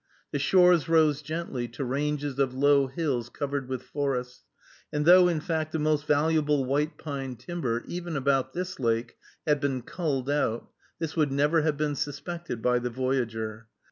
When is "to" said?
1.67-1.83